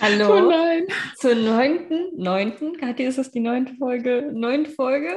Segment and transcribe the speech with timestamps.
[0.00, 0.34] Hallo.
[0.34, 0.86] Oh nein.
[1.16, 4.30] Zur neunten, neunten, Kathi, ist das die neunte Folge?
[4.32, 5.10] Neunte Folge?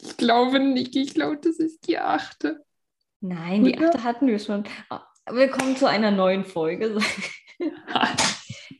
[0.00, 0.96] Ich glaube nicht.
[0.96, 2.64] Ich glaube, das ist die achte.
[3.20, 3.90] Nein, die Oder?
[3.90, 4.64] achte hatten wir schon.
[4.88, 6.98] Ah, Willkommen zu einer neuen Folge.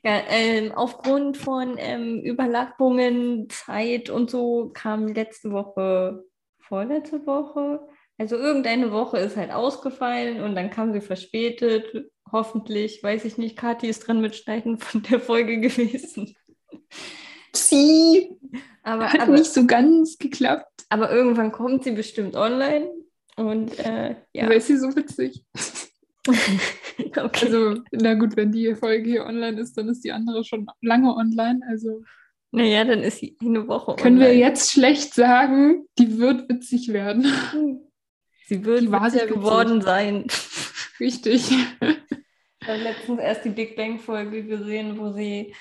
[0.02, 6.24] Ja, ähm, aufgrund von ähm, Überlappungen, Zeit und so kam letzte Woche,
[6.58, 7.86] vorletzte Woche,
[8.16, 12.10] also irgendeine Woche ist halt ausgefallen und dann kam sie verspätet.
[12.32, 16.36] Hoffentlich, weiß ich nicht, Kathi ist dran mit Schneiden von der Folge gewesen.
[17.54, 18.30] Sie
[18.82, 20.84] Aber, hat aber, nicht so ganz geklappt.
[20.88, 22.88] aber irgendwann kommt sie bestimmt online
[23.36, 24.44] und äh, ja.
[24.44, 25.44] Aber ist sie so witzig?
[26.28, 27.46] okay.
[27.46, 31.14] Also, na gut, wenn die Folge hier online ist, dann ist die andere schon lange
[31.14, 31.60] online.
[31.68, 32.02] Also
[32.52, 34.40] naja, dann ist sie eine Woche können wir online.
[34.40, 37.24] jetzt schlecht sagen, die wird witzig werden.
[38.46, 39.28] Sie wird Die witzig.
[39.28, 40.26] geworden sein.
[40.98, 41.50] Richtig.
[42.70, 45.52] Habe letztens erst die Big Bang Folge gesehen, wo sie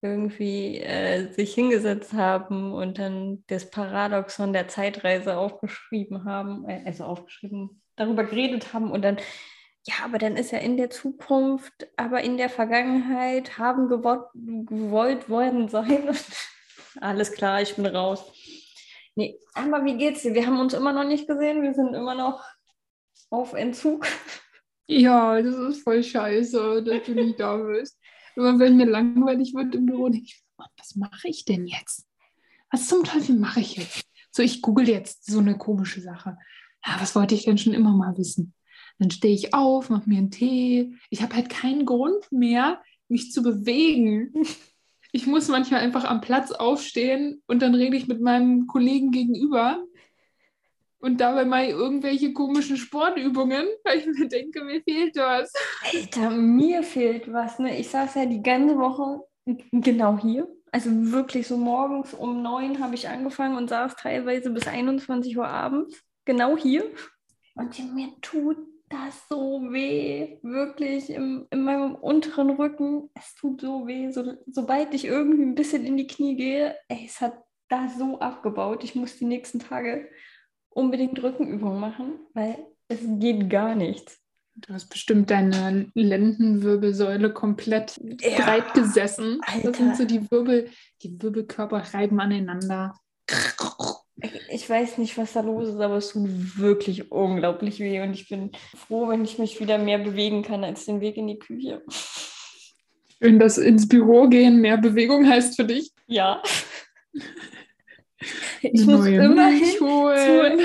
[0.00, 7.04] irgendwie äh, sich hingesetzt haben und dann das Paradoxon der Zeitreise aufgeschrieben haben, äh, also
[7.04, 9.16] aufgeschrieben, darüber geredet haben und dann,
[9.86, 15.28] ja, aber dann ist ja in der Zukunft, aber in der Vergangenheit haben gewollt, gewollt
[15.28, 16.08] worden sein.
[17.00, 18.24] Alles klar, ich bin raus.
[19.16, 20.34] Nee, aber wie geht's dir?
[20.34, 22.44] Wir haben uns immer noch nicht gesehen, wir sind immer noch
[23.30, 24.06] auf Entzug.
[24.90, 27.96] Ja, das ist voll scheiße, dass du nicht da bist.
[28.34, 32.08] Immer wenn mir langweilig wird im Büro, denke ich, Mann, was mache ich denn jetzt?
[32.72, 34.02] Was zum Teufel mache ich jetzt?
[34.32, 36.36] So, ich google jetzt so eine komische Sache.
[36.84, 38.52] Ja, was wollte ich denn schon immer mal wissen?
[38.98, 40.96] Dann stehe ich auf, mache mir einen Tee.
[41.08, 44.32] Ich habe halt keinen Grund mehr, mich zu bewegen.
[45.12, 49.84] Ich muss manchmal einfach am Platz aufstehen und dann rede ich mit meinem Kollegen gegenüber
[51.00, 55.52] und dabei mal irgendwelche komischen Sportübungen, weil ich mir denke, mir fehlt was.
[55.92, 57.58] Alter, mir fehlt was.
[57.58, 57.78] Ne?
[57.78, 59.24] Ich saß ja die ganze Woche
[59.72, 60.48] genau hier.
[60.72, 65.48] Also wirklich so morgens um neun habe ich angefangen und saß teilweise bis 21 Uhr
[65.48, 66.00] abends.
[66.24, 66.84] Genau hier.
[67.54, 68.58] Und mir tut
[68.88, 70.38] das so weh.
[70.42, 73.10] Wirklich im, in meinem unteren Rücken.
[73.14, 74.10] Es tut so weh.
[74.12, 77.34] So, sobald ich irgendwie ein bisschen in die Knie gehe, ey, es hat
[77.68, 78.84] da so abgebaut.
[78.84, 80.08] Ich muss die nächsten Tage
[80.70, 82.58] unbedingt Rückenübungen machen, weil
[82.88, 84.18] es geht gar nichts.
[84.56, 88.44] Du hast bestimmt deine Lendenwirbelsäule komplett Ja.
[88.44, 89.40] breit gesessen.
[89.46, 89.68] Alter.
[89.68, 90.68] Das sind so die Wirbel,
[91.02, 92.94] die Wirbelkörper reiben aneinander.
[94.50, 98.28] Ich weiß nicht, was da los ist, aber es tut wirklich unglaublich weh und ich
[98.28, 101.82] bin froh, wenn ich mich wieder mehr bewegen kann als den Weg in die Küche.
[103.22, 105.92] Schön, dass ins Büro gehen mehr Bewegung heißt für dich.
[106.06, 106.42] Ja.
[108.62, 110.60] Ich muss immerhin holen.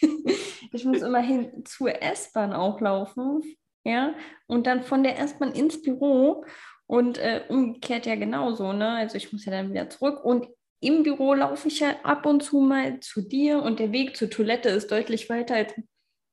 [0.72, 3.42] ich muss immerhin zur S-Bahn auch laufen,
[3.84, 4.14] ja,
[4.46, 6.44] und dann von der S-Bahn ins Büro
[6.86, 8.90] und äh, umgekehrt ja genauso, ne?
[8.90, 10.48] Also ich muss ja dann wieder zurück und
[10.80, 14.30] im Büro laufe ich ja ab und zu mal zu dir und der Weg zur
[14.30, 15.74] Toilette ist deutlich weiter als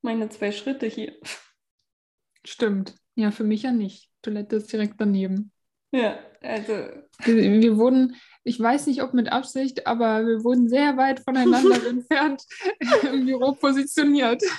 [0.02, 1.14] meine zwei Schritte hier.
[2.46, 2.96] Stimmt.
[3.16, 4.10] Ja, für mich ja nicht.
[4.22, 5.52] Toilette ist direkt daneben.
[5.92, 6.74] Ja, also
[7.24, 11.86] Wir, wir wurden, ich weiß nicht, ob mit Absicht, aber wir wurden sehr weit voneinander
[11.88, 12.44] entfernt
[13.12, 14.42] im Büro positioniert.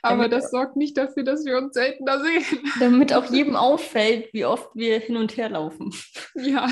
[0.00, 2.44] Aber Damit- das sorgt nicht dafür, dass wir uns seltener sehen.
[2.78, 5.92] damit auch jedem auffällt, wie oft wir hin und her laufen.
[6.36, 6.68] Ja.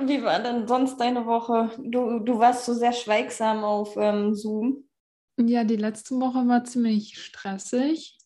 [0.00, 1.70] Wie war denn sonst deine Woche?
[1.78, 4.84] Du, du warst so sehr schweigsam auf ähm, Zoom.
[5.38, 8.16] Ja, die letzte Woche war ziemlich stressig.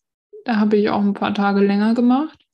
[0.45, 2.47] Da habe ich auch ein paar Tage länger gemacht,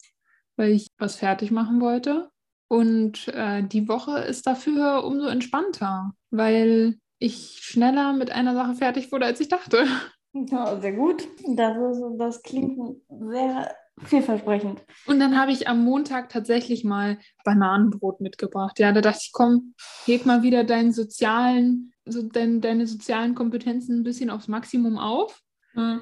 [0.56, 2.31] weil ich was fertig machen wollte.
[2.69, 9.11] Und äh, die Woche ist dafür umso entspannter, weil ich schneller mit einer Sache fertig
[9.11, 9.87] wurde, als ich dachte.
[10.33, 11.27] Ja, sehr gut.
[11.56, 13.75] Das, ist, das klingt sehr
[14.05, 14.81] vielversprechend.
[15.06, 18.79] Und dann habe ich am Montag tatsächlich mal Bananenbrot mitgebracht.
[18.79, 19.75] Ja, da dachte ich, komm,
[20.05, 25.43] heb mal wieder deinen sozialen, so dein, deine sozialen Kompetenzen ein bisschen aufs Maximum auf.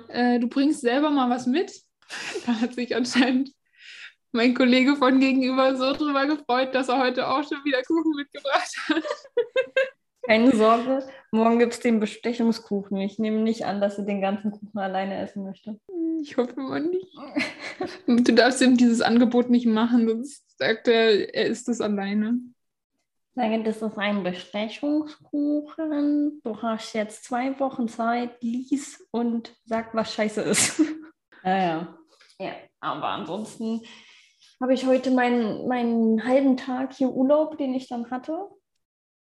[0.09, 1.73] Äh, du bringst selber mal was mit.
[2.47, 3.51] Da hat sich anscheinend
[4.33, 8.75] mein Kollege von gegenüber so drüber gefreut, dass er heute auch schon wieder Kuchen mitgebracht
[8.89, 9.05] hat.
[10.27, 12.99] Keine Sorge, morgen gibt es den Bestechungskuchen.
[12.99, 15.81] Ich nehme nicht an, dass sie den ganzen Kuchen alleine essen möchte.
[16.21, 17.17] Ich hoffe mal nicht.
[18.07, 22.41] Du darfst ihm dieses Angebot nicht machen, sonst sagt er, er isst es alleine.
[23.35, 26.43] Sage, das ist ein Bestechungskuchen.
[26.43, 30.83] Du hast jetzt zwei Wochen Zeit, lies und sag, was scheiße ist.
[31.45, 31.98] Naja.
[32.41, 33.83] Ja, aber ansonsten
[34.61, 38.49] habe ich heute meinen, meinen halben Tag hier Urlaub, den ich dann hatte,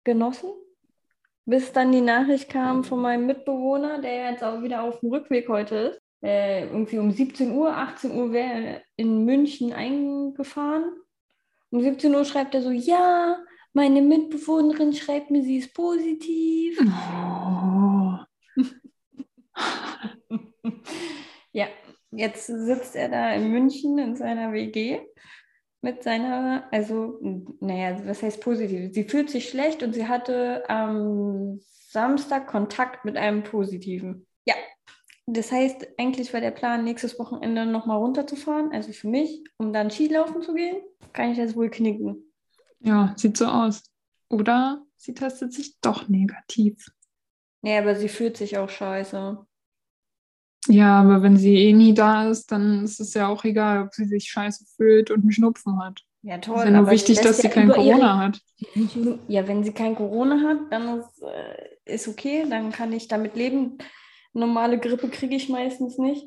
[0.04, 0.50] genossen.
[1.46, 5.48] Bis dann die Nachricht kam von meinem Mitbewohner, der jetzt auch wieder auf dem Rückweg
[5.50, 6.02] heute ist.
[6.22, 10.92] äh, irgendwie um 17 Uhr, 18 Uhr wäre er in München eingefahren.
[11.70, 13.38] Um 17 Uhr schreibt er so, ja,
[13.74, 16.80] meine Mitbewohnerin schreibt mir, sie ist positiv.
[16.82, 18.18] Oh.
[21.52, 21.68] ja,
[22.18, 25.00] jetzt sitzt er da in München in seiner WG
[25.82, 27.20] mit seiner, also,
[27.60, 28.94] naja, was heißt positiv?
[28.94, 31.60] Sie fühlt sich schlecht und sie hatte am
[31.90, 34.26] Samstag Kontakt mit einem Positiven.
[34.46, 34.56] Ja,
[35.28, 39.92] das heißt, eigentlich war der Plan, nächstes Wochenende nochmal runterzufahren, also für mich, um dann
[39.92, 40.78] Skilaufen zu gehen.
[41.14, 42.34] Kann ich das wohl knicken?
[42.80, 43.84] Ja, sieht so aus.
[44.30, 46.92] Oder sie testet sich doch negativ.
[47.62, 49.47] Nee, aber sie fühlt sich auch scheiße.
[50.68, 53.94] Ja, aber wenn sie eh nie da ist, dann ist es ja auch egal, ob
[53.94, 56.02] sie sich scheiße fühlt und einen Schnupfen hat.
[56.24, 56.56] Ja, toll.
[56.58, 58.42] Es ist ja nur aber wichtig, sie dass sie ja kein Corona ihre- hat.
[59.30, 63.36] Ja, wenn sie kein Corona hat, dann ist, äh, ist okay, dann kann ich damit
[63.36, 63.78] leben.
[64.34, 66.26] Normale Grippe kriege ich meistens nicht.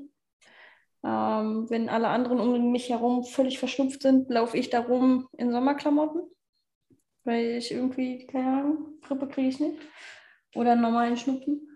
[1.04, 5.50] Ähm, wenn alle anderen um mich herum völlig verschnupft sind, laufe ich da rum in
[5.50, 6.22] Sommerklamotten,
[7.24, 9.78] weil ich irgendwie, keine Ahnung, Grippe kriege ich nicht.
[10.54, 11.69] Oder einen normalen Schnupfen.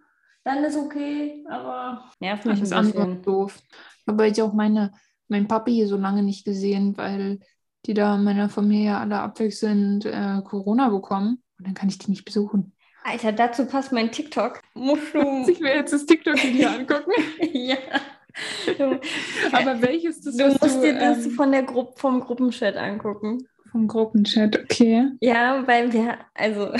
[0.44, 3.17] Dann ist okay, aber nervt mich ein bisschen.
[3.17, 3.58] ist doof.
[4.06, 4.93] Aber ich auch meine,
[5.29, 7.41] mein Papi hier so lange nicht gesehen, weil
[7.87, 11.43] die da in meiner Familie alle abwechselnd äh, Corona bekommen.
[11.58, 12.73] Und dann kann ich die nicht besuchen.
[13.05, 14.61] Alter, dazu passt mein TikTok.
[14.75, 14.96] Du.
[15.49, 17.12] Ich will jetzt das TikTok-Video angucken.
[17.52, 17.76] ja.
[18.79, 18.99] Du,
[19.52, 23.47] Aber welches das du musst dir das ähm, von der Gru vom Gruppenchat angucken.
[23.70, 25.11] vom Gruppenchat, okay.
[25.20, 26.73] Ja, weil wir, also,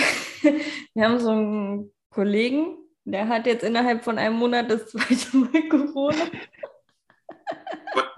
[0.95, 5.69] wir haben so einen Kollegen, der hat jetzt innerhalb von einem Monat das zweite Mal
[5.69, 6.31] Corona.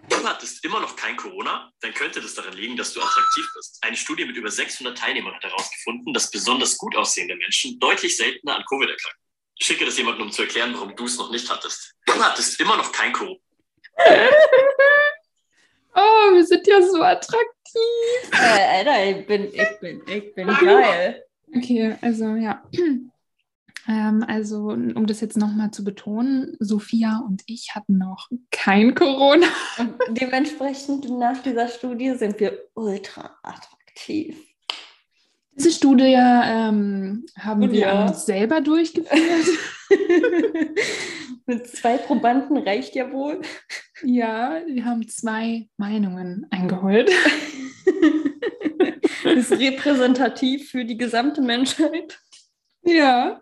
[0.08, 3.78] Du hattest immer noch kein Corona, dann könnte das daran liegen, dass du attraktiv bist.
[3.82, 8.56] Eine Studie mit über 600 Teilnehmern hat herausgefunden, dass besonders gut aussehende Menschen deutlich seltener
[8.56, 9.20] an Covid erkranken.
[9.58, 11.94] Ich schicke das jemandem, um zu erklären, warum du es noch nicht hattest.
[12.06, 13.38] Du hattest immer noch kein Corona.
[15.98, 17.42] Oh, wir sind ja so attraktiv.
[18.32, 21.24] Äh, Alter, ich bin, ich bin, ich bin geil.
[21.56, 22.62] Okay, also ja.
[23.88, 29.46] Ähm, also, um das jetzt nochmal zu betonen, Sophia und ich hatten noch kein Corona.
[29.78, 34.36] Und dementsprechend nach dieser Studie sind wir ultra attraktiv.
[35.52, 38.12] Diese Studie ähm, haben Und wir ja.
[38.12, 39.46] selber durchgeführt.
[41.46, 43.40] Mit zwei Probanden reicht ja wohl.
[44.02, 47.10] ja, wir haben zwei Meinungen eingeholt.
[49.24, 52.20] ist repräsentativ für die gesamte Menschheit.
[52.82, 53.40] Ja.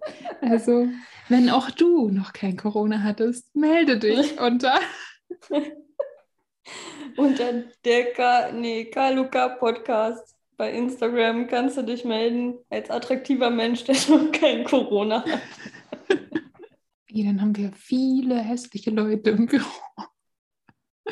[0.40, 0.88] Also,
[1.28, 4.78] wenn auch du noch kein Corona hattest, melde dich unter.
[7.16, 13.84] Unter der K nee, Kaluka Podcast bei Instagram kannst du dich melden als attraktiver Mensch,
[13.84, 15.40] der noch kein Corona hat.
[17.10, 19.64] Okay, dann haben wir viele hässliche Leute im Büro.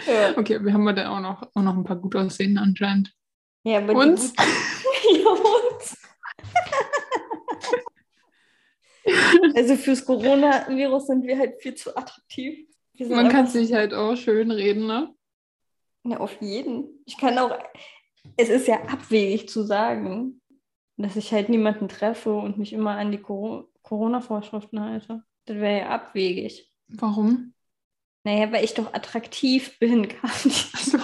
[0.06, 3.14] Ja, Okay, wir haben aber auch noch, auch noch ein paar gut aussehende anscheinend.
[3.64, 4.32] ja aber Uns?
[4.34, 5.96] Die, ja, uns.
[9.54, 12.68] Also fürs Coronavirus sind wir halt viel zu attraktiv.
[12.98, 15.14] Man kann sich halt auch schön reden, ne?
[16.04, 17.02] Ja, auf jeden.
[17.04, 17.56] Ich kann auch,
[18.36, 20.40] es ist ja abwegig zu sagen,
[20.96, 25.22] dass ich halt niemanden treffe und mich immer an die Coro- Corona-Vorschriften halte.
[25.44, 26.72] Das wäre ja abwegig.
[26.88, 27.52] Warum?
[28.24, 30.50] Naja, weil ich doch attraktiv bin, Kathi.
[30.50, 30.98] So.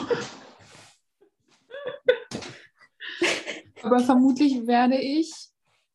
[3.82, 5.32] Aber vermutlich werde ich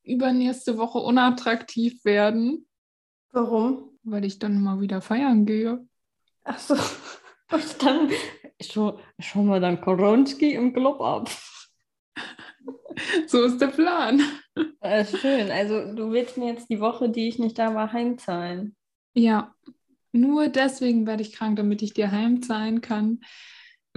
[0.07, 2.67] übernächste Woche unattraktiv werden,
[3.31, 3.97] Warum?
[4.03, 5.85] weil ich dann mal wieder feiern gehe.
[6.43, 6.75] Ach so.
[7.51, 8.09] Und dann
[8.61, 11.29] schon, schon mal dann Koronski im Club ab.
[13.27, 14.21] So ist der Plan.
[14.81, 15.51] Ist schön.
[15.51, 18.75] Also du willst mir jetzt die Woche, die ich nicht da war, heimzahlen.
[19.13, 19.55] Ja,
[20.11, 23.21] nur deswegen werde ich krank, damit ich dir heimzahlen kann,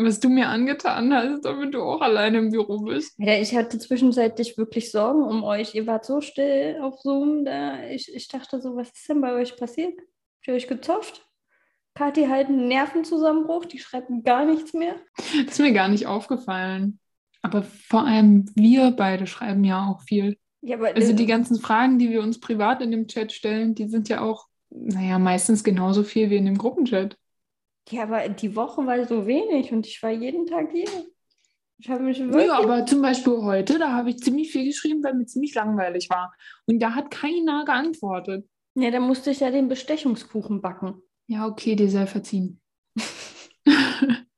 [0.05, 3.15] was du mir angetan hast, damit du auch alleine im Büro bist.
[3.19, 5.75] Ja, ich hatte zwischenzeitlich wirklich Sorgen um euch.
[5.75, 7.45] Ihr wart so still auf Zoom.
[7.45, 9.95] Da ich, ich dachte so, was ist denn bei euch passiert?
[9.99, 11.27] Habt ihr euch gezofft?
[11.95, 14.95] Kathi halt einen Nervenzusammenbruch, die schreibt gar nichts mehr.
[15.17, 16.99] Das ist mir gar nicht aufgefallen.
[17.43, 20.39] Aber vor allem wir beide schreiben ja auch viel.
[20.63, 24.09] Ja, Also die ganzen Fragen, die wir uns privat in dem Chat stellen, die sind
[24.09, 27.17] ja auch, naja, meistens genauso viel wie in dem Gruppenchat.
[27.91, 30.89] Ja, aber die Woche war so wenig und ich war jeden Tag hier.
[31.79, 32.47] Ich habe mich wirklich.
[32.47, 36.11] Ja, aber zum Beispiel heute, da habe ich ziemlich viel geschrieben, weil mir ziemlich langweilig
[36.11, 36.35] war.
[36.67, 38.47] Und da hat keiner geantwortet.
[38.75, 41.03] Ja, da musste ich ja den Bestechungskuchen backen.
[41.27, 42.61] Ja, okay, dir sei verziehen.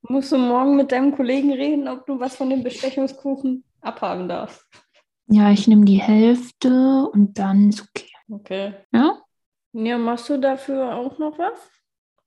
[0.03, 4.65] Musst du morgen mit deinem Kollegen reden, ob du was von dem Bestechungskuchen abhaben darfst.
[5.27, 8.11] Ja, ich nehme die Hälfte und dann ist okay.
[8.31, 8.75] Okay.
[8.93, 9.21] Ja?
[9.73, 11.59] Ja, machst du dafür auch noch was?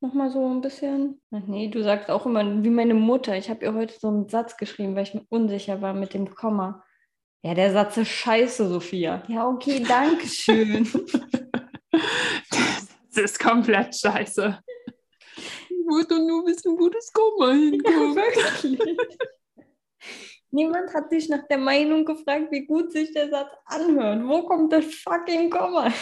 [0.06, 1.20] Nochmal so ein bisschen.
[1.32, 3.36] Ach nee, du sagst auch immer, wie meine Mutter.
[3.38, 6.30] Ich habe ihr heute so einen Satz geschrieben, weil ich mir unsicher war mit dem
[6.36, 6.84] Komma.
[7.42, 9.24] Ja, der Satz ist scheiße, Sophia.
[9.28, 10.84] Ja, okay, danke schön.
[11.92, 14.60] das ist komplett scheiße.
[15.38, 18.16] Ich wollte nur wissen, wo das Komma hinkommt.
[18.16, 18.80] Wirklich.
[20.52, 24.24] Niemand hat sich nach der Meinung gefragt, wie gut sich der Satz anhört.
[24.28, 25.92] Wo kommt das fucking Komma?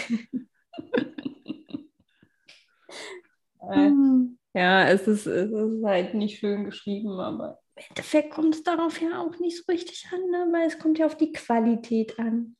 [3.69, 4.37] Äh, Hm.
[4.53, 9.01] ja, es ist, es ist halt nicht schön geschrieben, aber im Endeffekt kommt es darauf
[9.01, 10.47] ja auch nicht so richtig an, ne?
[10.51, 12.55] weil es kommt ja auf die Qualität an.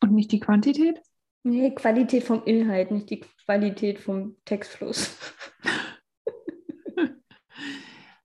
[0.00, 1.00] Und nicht die Quantität?
[1.42, 5.16] Nee, Qualität vom Inhalt, nicht die Qualität vom Textfluss.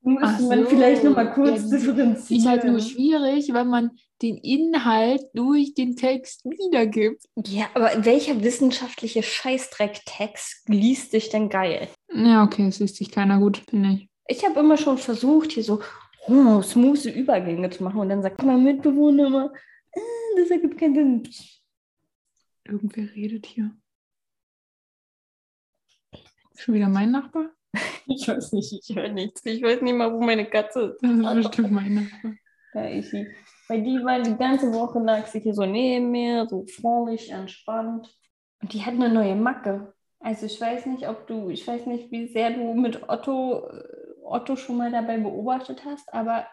[0.03, 0.70] Müsste Ach man so.
[0.70, 2.41] vielleicht nochmal kurz Ja, differenzieren.
[2.41, 3.91] Ist halt nur schwierig, wenn man
[4.22, 7.24] den Inhalt durch den Text wiedergibt.
[7.46, 11.88] Ja, aber welcher wissenschaftliche Scheißdreck-Text liest sich denn geil?
[12.13, 14.10] Ja, okay, es liest sich keiner gut, finde ich.
[14.27, 15.81] Ich habe immer schon versucht, hier so
[16.27, 19.53] oh, smooth Übergänge zu machen und dann sagt mein Mitbewohner immer,
[19.91, 20.00] äh,
[20.38, 21.29] das ergibt keinen Sinn.
[22.65, 23.72] Irgendwer redet hier.
[26.55, 27.50] Schon wieder mein Nachbar?
[28.06, 29.46] Ich weiß nicht, ich höre nichts.
[29.46, 31.01] Ich weiß nicht mal, wo meine Katze ist.
[31.01, 32.34] Das ist bestimmt mein Nachbar.
[32.74, 33.28] Da ist sie.
[33.68, 38.13] Weil die war die ganze Woche lag sie hier so neben mir, so freundlich, entspannt.
[38.62, 39.94] Und die hat eine neue Macke.
[40.20, 43.84] Also ich weiß nicht, ob du, ich weiß nicht, wie sehr du mit Otto, äh,
[44.24, 46.46] Otto schon mal dabei beobachtet hast, aber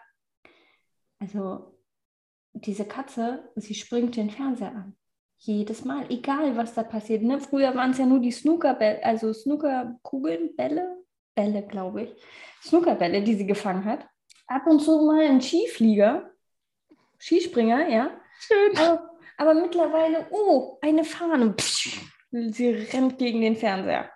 [1.19, 1.77] also
[2.53, 4.95] diese Katze, sie springt den Fernseher an.
[5.37, 7.21] Jedes Mal, egal was da passiert.
[7.21, 7.39] Ne?
[7.39, 10.98] Früher waren es ja nur die Snookerbälle, also Snookerkugeln, Bälle,
[11.39, 12.09] Bälle, glaube ich.
[12.63, 14.05] Snookerbälle, die sie gefangen hat.
[14.47, 16.29] Ab und zu mal ein Skiflieger,
[17.17, 18.11] Skispringer, ja.
[18.39, 18.77] Schön.
[18.77, 21.53] Aber, aber mittlerweile, oh, eine Fahne.
[21.53, 21.97] Psch,
[22.31, 24.09] sie rennt gegen den Fernseher.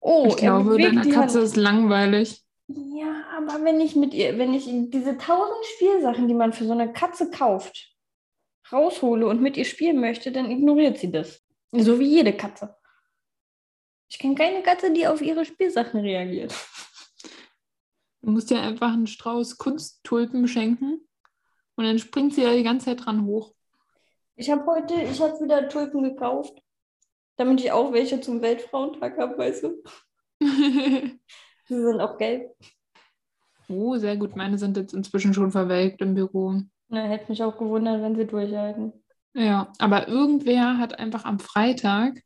[0.00, 1.46] Oh, ich glaube, deiner die Katze Hand.
[1.46, 2.42] ist langweilig.
[2.68, 6.72] Ja, aber wenn ich mit ihr, wenn ich diese tausend Spielsachen, die man für so
[6.72, 7.94] eine Katze kauft,
[8.72, 11.42] raushole und mit ihr spielen möchte, dann ignoriert sie das.
[11.72, 12.76] So wie jede Katze.
[14.08, 16.54] Ich kenne keine Katze, die auf ihre Spielsachen reagiert.
[18.22, 21.00] Du musst ihr einfach einen Strauß Kunsttulpen schenken
[21.76, 23.54] und dann springt sie da die ganze Zeit dran hoch.
[24.36, 26.60] Ich habe heute, ich habe wieder Tulpen gekauft,
[27.36, 29.82] damit ich auch welche zum Weltfrauentag habe, weißt du.
[30.40, 32.54] Sie sind auch gelb.
[33.68, 34.36] oh, sehr gut.
[34.36, 36.60] Meine sind jetzt inzwischen schon verwelkt im Büro.
[36.88, 38.92] Na, hätte mich auch gewundert, wenn sie durchhalten.
[39.34, 42.22] Ja, aber irgendwer hat einfach am Freitag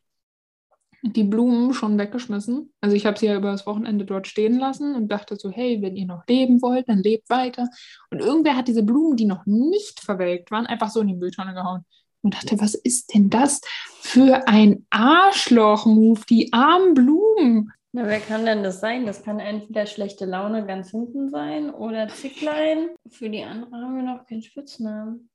[1.03, 2.73] die Blumen schon weggeschmissen.
[2.81, 5.81] Also ich habe sie ja über das Wochenende dort stehen lassen und dachte so, hey,
[5.81, 7.69] wenn ihr noch leben wollt, dann lebt weiter.
[8.11, 11.55] Und irgendwer hat diese Blumen, die noch nicht verwelkt waren, einfach so in die Mülltonne
[11.55, 11.85] gehauen.
[12.23, 13.63] Und dachte, was ist denn das
[14.01, 17.73] für ein Arschloch-Move, die armen Blumen?
[17.93, 19.07] Na, wer kann denn das sein?
[19.07, 22.91] Das kann entweder schlechte Laune ganz hinten sein oder Zicklein.
[23.09, 25.31] Für die andere haben wir noch keinen Spitznamen.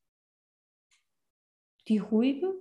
[1.88, 2.54] Die Ruhigen?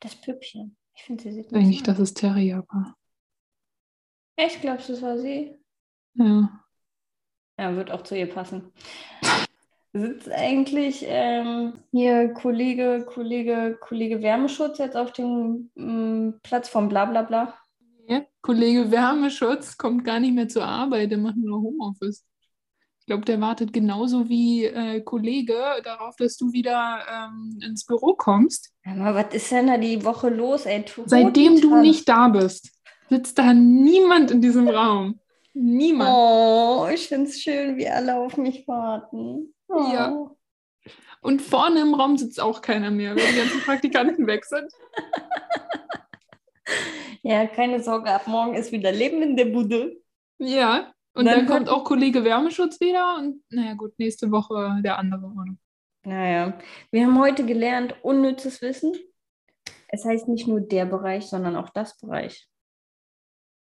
[0.00, 0.76] Das Püppchen.
[0.96, 2.96] Ich finde, sie sieht Denke nicht ich, so dass es Terrier war.
[4.36, 5.54] Echt, glaubst du, das war sie?
[6.14, 6.64] Ja.
[7.58, 8.72] Ja, wird auch zu ihr passen.
[9.92, 17.54] Sitzt eigentlich ähm, hier Kollege, Kollege, Kollege Wärmeschutz jetzt auf dem ähm, Platz vom Blablabla?
[18.06, 22.26] Ja, Kollege Wärmeschutz kommt gar nicht mehr zur Arbeit, der macht nur Homeoffice.
[23.06, 28.14] Ich glaube, der wartet genauso wie äh, Kollege darauf, dass du wieder ähm, ins Büro
[28.14, 28.72] kommst.
[28.84, 30.84] Aber was ist denn da die Woche los, ey?
[31.04, 32.72] Seitdem du nicht da bist,
[33.08, 35.20] sitzt da niemand in diesem Raum.
[35.54, 36.10] Niemand.
[36.12, 39.54] Oh, ich finde es schön, wie alle auf mich warten.
[39.68, 39.86] Oh.
[39.92, 40.30] Ja.
[41.20, 44.72] Und vorne im Raum sitzt auch keiner mehr, weil die ganzen Praktikanten weg sind.
[47.22, 50.02] Ja, keine Sorge, ab morgen ist wieder Leben in der Bude.
[50.38, 50.92] Ja.
[51.16, 55.32] Und Dann dann, kommt auch Kollege Wärmeschutz wieder und naja gut, nächste Woche der andere.
[56.04, 56.58] Naja,
[56.90, 58.92] wir haben heute gelernt, unnützes Wissen.
[59.88, 62.46] Es heißt nicht nur der Bereich, sondern auch das Bereich.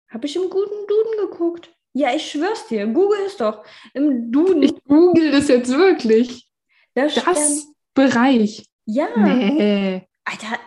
[0.10, 1.76] Habe ich im guten Duden geguckt?
[1.94, 4.64] Ja, ich schwör's dir, Google ist doch im Duden.
[4.64, 6.50] Ich google das jetzt wirklich.
[6.96, 8.68] da Das Bereich.
[8.86, 10.08] ja, Nee.
[10.26, 10.58] Alter,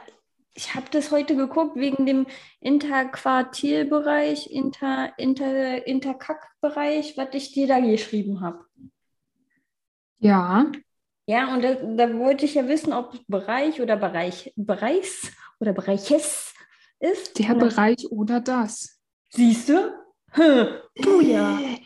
[0.57, 2.27] ich habe das heute geguckt wegen dem
[2.61, 8.65] Interquartilbereich, Inter, Inter, Interkack-Bereich, was ich dir da geschrieben habe.
[10.19, 10.73] Ja.
[11.27, 16.55] Ja, und da, da wollte ich ja wissen, ob Bereich oder Bereich, Bereichs oder Bereiches
[17.01, 17.39] ist.
[17.39, 18.99] Der dann- Bereich oder das.
[19.31, 19.93] Siehst du?
[20.31, 21.61] Hm, du ja.
[21.61, 21.79] Äh,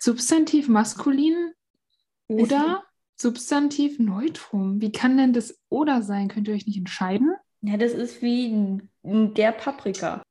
[0.00, 1.52] Substantiv maskulin
[2.28, 2.84] oder
[3.16, 4.80] Substantiv neutrum.
[4.80, 6.28] Wie kann denn das oder sein?
[6.28, 7.34] Könnt ihr euch nicht entscheiden?
[7.60, 10.22] Ja, das ist wie der Paprika.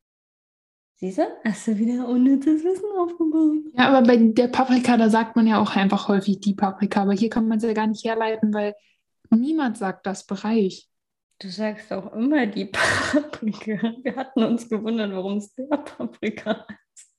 [0.96, 1.22] Siehst du?
[1.44, 3.72] Hast du wieder unnützes Wissen aufgebaut.
[3.76, 7.02] Ja, aber bei der Paprika, da sagt man ja auch einfach häufig die Paprika.
[7.02, 8.74] Aber hier kann man es ja gar nicht herleiten, weil
[9.30, 10.88] niemand sagt das Bereich.
[11.38, 12.64] Du sagst auch immer die
[13.12, 13.94] Paprika.
[14.02, 17.12] Wir hatten uns gewundert, warum es der Paprika ist.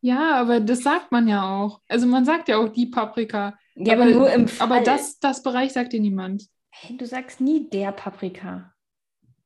[0.00, 1.82] Ja, aber das sagt man ja auch.
[1.88, 3.58] Also man sagt ja auch die Paprika.
[3.74, 4.66] Ja, aber, nur im Fall.
[4.66, 6.44] Aber das, das Bereich sagt dir niemand.
[6.70, 8.72] Hey, du sagst nie der Paprika.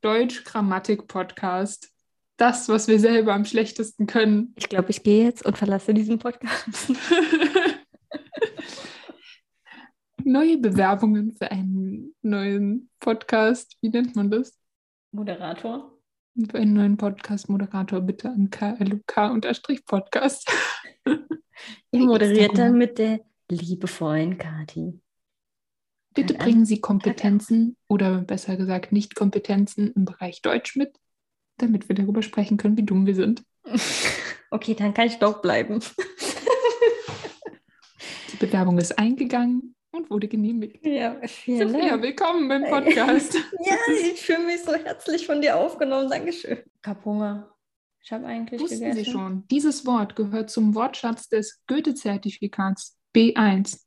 [0.00, 1.90] Deutsch-Grammatik-Podcast.
[2.36, 4.52] Das, was wir selber am schlechtesten können.
[4.56, 6.88] Ich glaube, ich gehe jetzt und verlasse diesen Podcast.
[10.24, 13.76] Neue Bewerbungen für einen neuen Podcast.
[13.82, 14.58] Wie nennt man das?
[15.12, 15.92] Moderator.
[16.50, 20.50] Für einen neuen Podcast-Moderator bitte an KLUK-Podcast.
[21.92, 25.00] Ich moderiert dann mit der liebevollen Kati.
[26.14, 30.98] Bitte bringen Sie Kompetenzen oder besser gesagt Nicht-Kompetenzen im Bereich Deutsch mit,
[31.58, 33.42] damit wir darüber sprechen können, wie dumm wir sind.
[34.50, 35.80] Okay, dann kann ich doch bleiben.
[38.32, 40.84] Die Bewerbung ist eingegangen und wurde genehmigt.
[40.86, 42.02] Ja, vielen Sophia, Dank.
[42.02, 43.34] willkommen beim Podcast.
[43.64, 43.74] Ja,
[44.12, 46.08] ich fühle mich so herzlich von dir aufgenommen.
[46.08, 46.58] Dankeschön.
[46.82, 47.52] Kapunga.
[48.00, 49.04] Ich habe eigentlich Wussten gegessen.
[49.04, 53.80] Sie schon, dieses Wort gehört zum Wortschatz des Goethe-Zertifikats B1.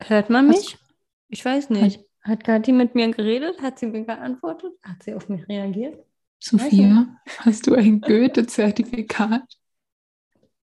[0.00, 0.78] Hört man Was- mich?
[1.30, 2.00] Ich weiß nicht.
[2.22, 3.60] Hat Kathi mit mir geredet?
[3.60, 4.72] Hat sie mir geantwortet?
[4.84, 6.04] Hat sie auf mich reagiert?
[6.40, 7.06] Sophia,
[7.38, 9.42] hast du ein Goethe-Zertifikat?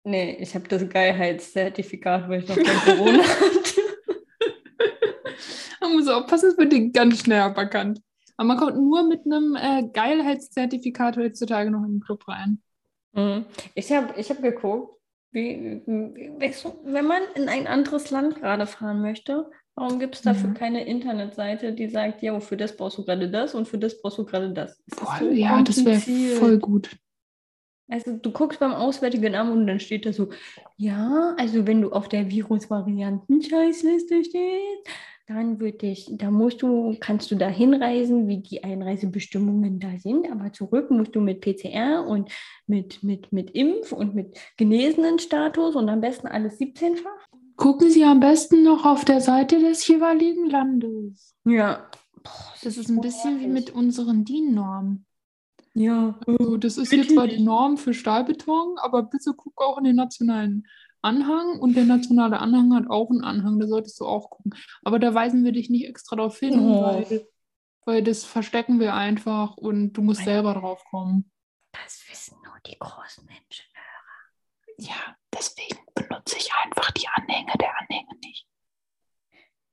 [0.04, 3.82] Nee, ich habe das Geilheitszertifikat, weil ich noch kein Corona hatte.
[5.82, 8.02] Man muss aufpassen, es wird dir ganz schnell aberkannt.
[8.38, 12.62] Aber man kommt nur mit einem äh, Geilheitszertifikat heutzutage noch in den Club rein.
[13.14, 13.46] Mhm.
[13.76, 15.00] Ich habe ich hab geguckt,
[15.32, 20.50] wie, wie, wenn man in ein anderes Land gerade fahren möchte, warum gibt es dafür
[20.50, 20.56] Ja.
[20.56, 24.18] keine Internetseite, die sagt, ja, für das brauchst du gerade das und für das brauchst
[24.18, 24.80] du gerade das?
[24.86, 26.00] Ist Boah, so ja, das wäre
[26.38, 26.96] voll gut.
[27.90, 30.30] Also du guckst beim Auswärtigen Amt und dann steht da so,
[30.78, 34.88] ja, also wenn du auf der Virusvarianten-Scheißliste stehst,
[35.28, 40.30] dann wird dich, da musst du, kannst du da hinreisen, wie die Einreisebestimmungen da sind,
[40.32, 42.30] aber zurück musst du mit PCR und
[42.68, 47.33] mit, mit, mit Impf und mit genesenen Status und am besten alles 17-fach.
[47.64, 51.34] Gucken Sie am besten noch auf der Seite des jeweiligen Landes.
[51.46, 51.90] Ja.
[52.62, 55.06] Das ist ein bisschen wie mit unseren DIN-Normen.
[55.74, 56.20] Ja.
[56.28, 59.96] Also das ist hier zwar die Norm für Stahlbeton, aber bitte guck auch in den
[59.96, 60.68] nationalen
[61.02, 64.54] Anhang und der nationale Anhang hat auch einen Anhang, da solltest du auch gucken.
[64.84, 66.84] Aber da weisen wir dich nicht extra darauf hin, Oh.
[66.84, 67.26] weil,
[67.86, 71.32] weil das verstecken wir einfach und du musst selber drauf kommen.
[71.72, 73.73] Das wissen nur die großen Menschen.
[74.88, 78.46] Ja, deswegen benutze ich einfach die Anhänge der Anhänge nicht.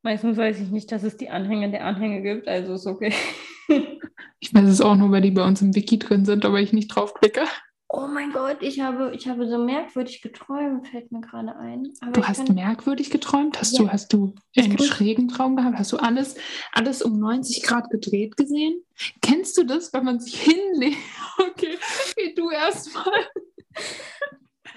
[0.03, 3.13] Meistens weiß ich nicht, dass es die Anhänge der Anhänge gibt, also ist okay.
[4.43, 6.73] Ich weiß es auch nur, weil die bei uns im Wiki drin sind, aber ich
[6.73, 7.45] nicht draufklicke.
[7.89, 11.93] Oh mein Gott, ich habe, ich habe so merkwürdig geträumt, fällt mir gerade ein.
[12.01, 13.61] Aber Du hast kann- merkwürdig geträumt?
[13.61, 13.85] Hast Ja.
[13.85, 15.77] du, hast du einen schrägen Traum gehabt?
[15.79, 16.37] Hast du alles,
[16.73, 18.83] alles um 90 Grad gedreht gesehen?
[19.21, 20.97] Kennst du das, wenn man sich hinlegt?
[21.39, 21.79] Okay,
[22.17, 23.27] geh du erstmal.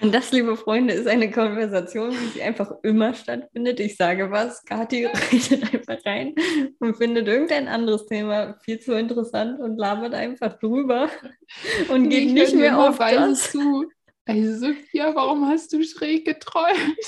[0.04, 3.80] Und das, liebe Freunde, ist eine Konversation, sie einfach immer stattfindet.
[3.80, 6.34] Ich sage was, Kathi redet einfach rein
[6.78, 11.08] und findet irgendein anderes Thema viel zu interessant und labert einfach drüber
[11.88, 13.50] und geht Ich nicht mehr auf das.
[13.50, 13.86] zu.
[14.26, 16.98] Also, Sophia, warum hast du schräg geträumt?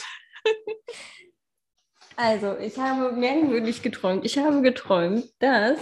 [2.16, 4.24] Also, ich habe merkwürdig geträumt.
[4.24, 5.78] Ich habe geträumt, dass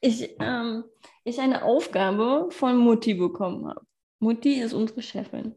[0.00, 0.84] ich, ähm,
[1.24, 3.82] ich eine Aufgabe von Mutti bekommen habe.
[4.18, 5.54] Mutti ist unsere Chefin.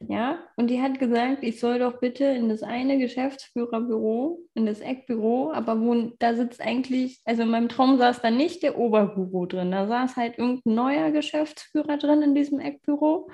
[0.00, 4.80] Ja, und die hat gesagt, ich soll doch bitte in das eine Geschäftsführerbüro, in das
[4.80, 9.46] Eckbüro, aber wo da sitzt eigentlich, also in meinem Traum saß da nicht der Oberguru
[9.46, 13.30] drin, da saß halt irgendein neuer Geschäftsführer drin in diesem Eckbüro.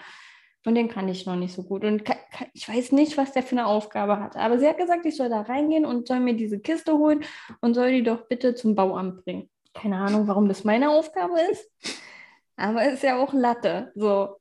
[0.66, 1.84] Und den kann ich noch nicht so gut.
[1.86, 4.36] Und ka- ka- ich weiß nicht, was der für eine Aufgabe hat.
[4.36, 7.24] Aber sie hat gesagt, ich soll da reingehen und soll mir diese Kiste holen
[7.62, 9.48] und soll die doch bitte zum Bauamt bringen.
[9.72, 11.66] Keine Ahnung, warum das meine Aufgabe ist.
[12.58, 13.90] Aber ist ja auch Latte.
[13.94, 14.36] So.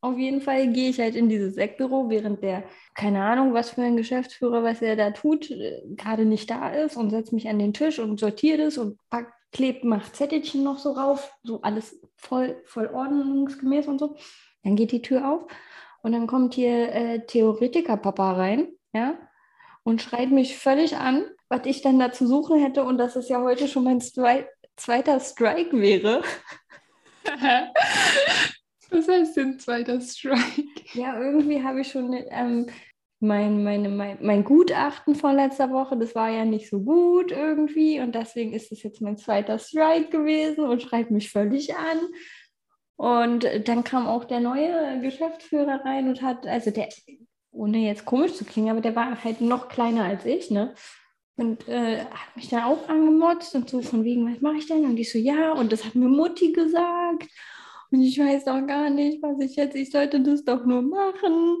[0.00, 2.62] Auf jeden Fall gehe ich halt in dieses Eckbüro, während der,
[2.94, 6.96] keine Ahnung, was für ein Geschäftsführer, was er da tut, äh, gerade nicht da ist
[6.96, 10.78] und setze mich an den Tisch und sortiere das und pack, klebt, macht Zettelchen noch
[10.78, 11.32] so rauf.
[11.42, 14.16] So alles voll, voll ordnungsgemäß und so.
[14.62, 15.46] Dann geht die Tür auf
[16.02, 19.18] und dann kommt hier äh, Theoretiker-Papa rein, ja,
[19.82, 23.28] und schreit mich völlig an, was ich dann da zu suchen hätte und dass es
[23.28, 26.22] ja heute schon mein zwei, zweiter Strike wäre.
[28.90, 30.64] Was heißt denn zweiter Strike?
[30.94, 32.66] Ja, irgendwie habe ich schon ähm,
[33.20, 38.00] mein, meine, mein, mein Gutachten von letzter Woche, das war ja nicht so gut irgendwie
[38.00, 41.98] und deswegen ist es jetzt mein zweiter Strike gewesen und schreibt mich völlig an.
[42.96, 46.88] Und dann kam auch der neue Geschäftsführer rein und hat, also der,
[47.52, 50.74] ohne jetzt komisch zu klingen, aber der war halt noch kleiner als ich, ne?
[51.36, 54.84] Und äh, hat mich dann auch angemotzt und so von wegen, was mache ich denn?
[54.84, 57.28] Und ich so, ja, und das hat mir Mutti gesagt.
[57.90, 61.58] Und ich weiß doch gar nicht, was ich jetzt, ich sollte das doch nur machen.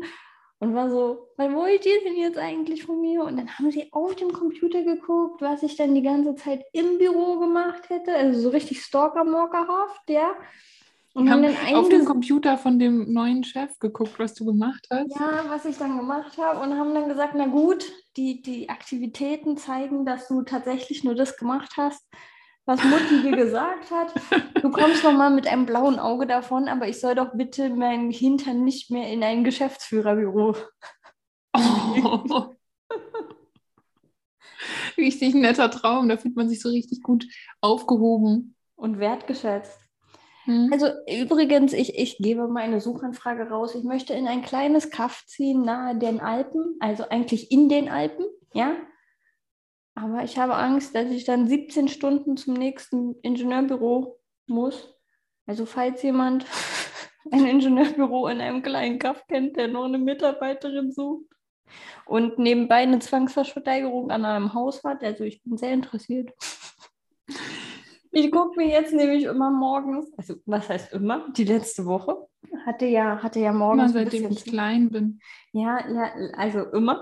[0.60, 3.22] Und war so, was wollt ihr denn jetzt eigentlich von mir?
[3.22, 6.98] Und dann haben sie auf dem Computer geguckt, was ich dann die ganze Zeit im
[6.98, 8.12] Büro gemacht hätte.
[8.12, 10.32] Also so richtig Stalker-Morkerhaft, ja.
[11.14, 14.86] Und haben dann auf dem einges- Computer von dem neuen Chef geguckt, was du gemacht
[14.90, 15.18] hast.
[15.18, 19.56] Ja, was ich dann gemacht habe und haben dann gesagt, na gut, die, die Aktivitäten
[19.56, 22.04] zeigen, dass du tatsächlich nur das gemacht hast,
[22.68, 24.12] was Mutti dir gesagt hat.
[24.62, 28.10] Du kommst noch mal mit einem blauen Auge davon, aber ich soll doch bitte meinen
[28.10, 30.54] Hintern nicht mehr in ein Geschäftsführerbüro.
[31.54, 32.20] Oh.
[34.98, 37.26] richtig netter Traum, da fühlt man sich so richtig gut
[37.62, 38.54] aufgehoben.
[38.76, 39.80] Und wertgeschätzt.
[40.44, 40.68] Hm?
[40.70, 43.74] Also übrigens, ich, ich gebe mal eine Suchanfrage raus.
[43.74, 48.26] Ich möchte in ein kleines Kaff ziehen nahe den Alpen, also eigentlich in den Alpen,
[48.52, 48.76] ja.
[50.00, 54.94] Aber ich habe Angst, dass ich dann 17 Stunden zum nächsten Ingenieurbüro muss.
[55.44, 56.46] Also falls jemand
[57.32, 61.26] ein Ingenieurbüro in einem kleinen Kaff kennt, der noch eine Mitarbeiterin sucht
[62.06, 66.32] und nebenbei eine Zwangsversteigerung an einem Haus hat, also ich bin sehr interessiert.
[68.10, 72.16] Ich gucke mir jetzt nämlich immer morgens, also was heißt immer, die letzte Woche
[72.64, 75.20] hatte ja, hatte ja Immer morgens ein seitdem ich klein bin.
[75.52, 77.00] ja, ja, also immer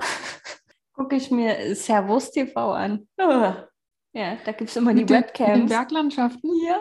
[0.96, 3.06] gucke ich mir Servus TV an.
[3.18, 3.68] Ah,
[4.12, 5.70] Ja, da gibt es immer die Mit den, mit den Webcams.
[5.70, 6.78] Berglandschaften Ja,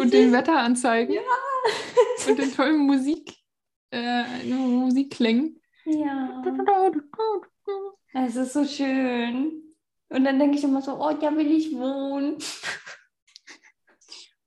[0.00, 0.32] und den richtig.
[0.32, 1.20] Wetteranzeigen Ja.
[2.28, 3.36] und den tollen Musik,
[3.92, 5.60] äh, Musikklängen.
[5.84, 6.42] ja,
[8.14, 9.60] es ist so schön.
[10.10, 12.36] Und dann denke ich immer so, oh, da will ich wohnen.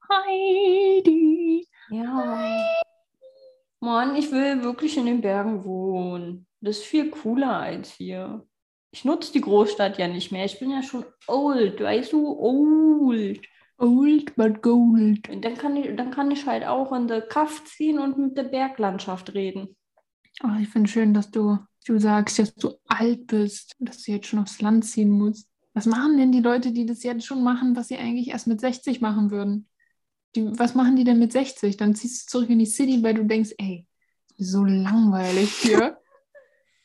[0.09, 1.67] Heidi.
[1.89, 2.65] Ja.
[3.79, 6.47] Mann, ich will wirklich in den Bergen wohnen.
[6.61, 8.46] Das ist viel cooler als hier.
[8.97, 10.43] Ich nutze die Großstadt ja nicht mehr.
[10.45, 12.35] Ich bin ja schon old, weißt du?
[12.39, 13.45] Old.
[13.77, 15.29] Old but gold.
[15.29, 18.35] Und dann kann ich, dann kann ich halt auch in der Kaff ziehen und mit
[18.35, 19.75] der Berglandschaft reden.
[20.43, 24.25] Oh, ich finde schön, dass du, du sagst, dass du alt bist, dass du jetzt
[24.25, 25.47] schon aufs Land ziehen musst.
[25.75, 28.59] Was machen denn die Leute, die das jetzt schon machen, was sie eigentlich erst mit
[28.59, 29.67] 60 machen würden?
[30.35, 31.77] Die, was machen die denn mit 60?
[31.77, 33.85] Dann ziehst du zurück in die City, weil du denkst, ey,
[34.39, 35.99] so langweilig hier.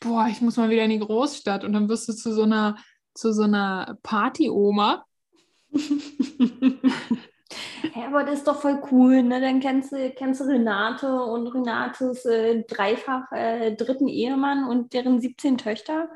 [0.02, 1.64] Boah, ich muss mal wieder in die Großstadt.
[1.64, 2.76] Und dann wirst du zu so einer,
[3.14, 5.04] zu so einer Party-Oma.
[7.94, 9.40] Ja, aber das ist doch voll cool, ne?
[9.40, 15.20] Dann kennst du, kennst du Renate und Renates äh, dreifach äh, dritten Ehemann und deren
[15.20, 16.08] 17 Töchter.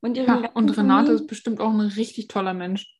[0.00, 2.93] Und, Ja, und Renate ist bestimmt auch ein richtig toller Mensch.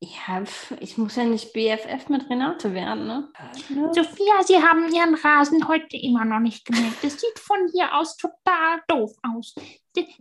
[0.00, 0.44] Ja,
[0.78, 3.28] ich muss ja nicht BFF mit Renate werden, ne?
[3.68, 3.90] ne?
[3.92, 6.92] Sophia, Sie haben Ihren Rasen heute immer noch nicht gemäht.
[7.02, 9.56] Das sieht von hier aus total doof aus.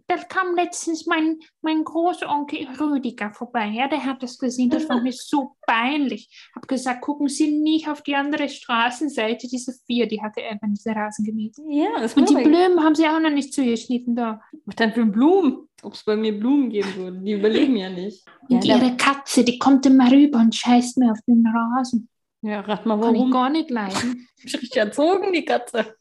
[0.08, 3.68] Da kam letztens mein, mein Großonkel Rüdiger vorbei.
[3.68, 4.72] Ja, der hat das gesehen.
[4.72, 6.28] Das war mir so peinlich.
[6.56, 9.48] Hab gesagt, gucken Sie nicht auf die andere Straßenseite.
[9.48, 11.56] Diese vier, die hatte über diesen Rasen gemäht.
[11.70, 12.34] Ja, das Und die.
[12.34, 14.42] Blumen haben Sie auch noch nicht zugeschnitten da.
[14.66, 15.67] Was denn für Blumen?
[15.84, 17.20] Ob es bei mir Blumen geben würde.
[17.20, 18.26] Die überleben ja nicht.
[18.50, 22.10] Und ja, Ihre Katze, die kommt immer rüber und scheißt mir auf den Rasen.
[22.42, 23.32] ja, rat mal, Kann ich warum?
[23.32, 24.28] gar nicht leiden.
[24.44, 25.96] Richtig erzogen, die Katze.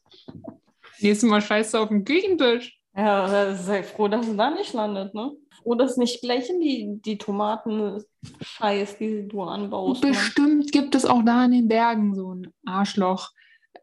[0.99, 2.75] Nächstes Mal scheißt du auf den Küchentisch.
[2.95, 5.31] Ja, sei froh, dass es da nicht landet, ne?
[5.61, 8.03] Froh, dass nicht gleich in die, die Tomaten
[8.41, 10.01] scheiß, die du anbaust.
[10.01, 10.13] Mann.
[10.13, 13.29] Bestimmt gibt es auch da in den Bergen so ein Arschloch,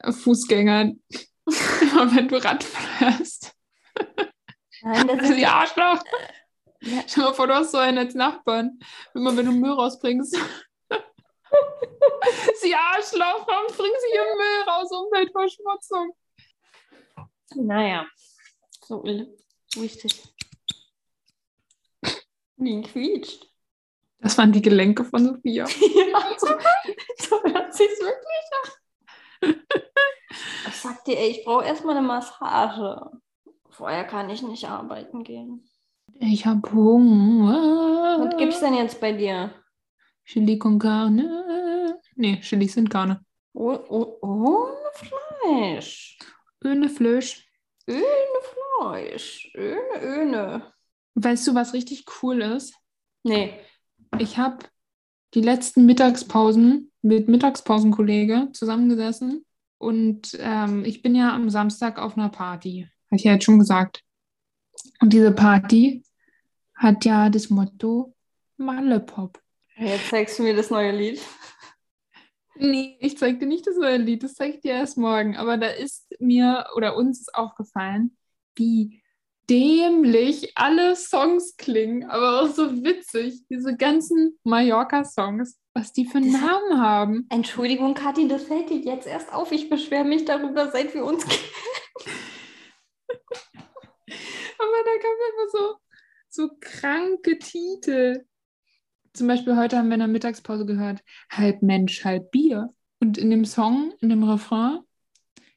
[0.01, 0.93] äh, Fußgänger,
[1.47, 3.55] wenn du Rad fährst.
[4.85, 6.05] Nein, das ist, Arschloch.
[6.81, 7.03] Ja.
[7.07, 8.79] Stell dir mal vor, du hast so einen als Nachbarn.
[9.15, 10.35] Immer wenn du Müll rausbringst.
[12.61, 14.93] Sie Arschloch, warum bringen Sie Ihr Müll raus?
[14.93, 16.15] Umweltverschmutzung.
[17.55, 18.07] naja,
[18.83, 19.03] so
[19.77, 20.23] richtig.
[22.57, 23.47] Wie quietscht.
[24.21, 25.67] Das waren die Gelenke von Sophia.
[25.67, 26.49] ja, so,
[27.19, 28.71] so hört sich's wirklich an.
[30.67, 33.21] Ich sag dir, ey, ich brauche erstmal eine Massage.
[33.75, 35.69] Vorher kann ich nicht arbeiten gehen.
[36.21, 38.21] Ich hab Hunger.
[38.21, 39.53] Was gibt's denn jetzt bei dir?
[40.25, 41.99] Chili con carne.
[42.15, 43.25] Nee, Chili sind Carne.
[43.53, 46.17] Oh, oh, ohne Fleisch.
[46.65, 47.49] Ohne Fleisch.
[47.89, 48.41] Ohne
[48.79, 49.53] Fleisch.
[49.57, 50.73] Ohne, ohne.
[51.17, 52.77] Weißt du, was richtig cool ist?
[53.25, 53.59] Nee.
[54.21, 54.59] Ich habe
[55.35, 59.45] die letzten Mittagspausen mit Mittagspausenkollege zusammengesessen
[59.79, 62.89] und ähm, ich bin ja am Samstag auf einer Party.
[63.15, 64.03] Habe ich ja jetzt schon gesagt.
[65.01, 66.03] Und diese Party
[66.75, 68.13] hat ja das Motto
[68.57, 69.41] Malle-Pop.
[69.77, 71.21] Jetzt zeigst du mir das neue Lied.
[72.57, 75.37] Nee, ich zeig dir nicht das neue Lied, das zeig ich dir erst morgen.
[75.37, 78.17] Aber da ist mir oder uns ist aufgefallen,
[78.57, 79.01] wie
[79.49, 83.45] dämlich alle Songs klingen, aber auch so witzig.
[83.49, 87.27] Diese ganzen Mallorca-Songs, was die für Das- Namen haben.
[87.31, 89.53] Entschuldigung, Kathi, das fällt dir jetzt erst auf.
[89.53, 91.45] Ich beschwere mich darüber, seit wir uns kennen.
[94.85, 95.77] Da kamen immer so,
[96.29, 98.25] so kranke Titel.
[99.13, 102.75] Zum Beispiel heute haben wir in der Mittagspause gehört, halb Mensch, halb Bier.
[103.01, 104.81] Und in dem Song, in dem Refrain,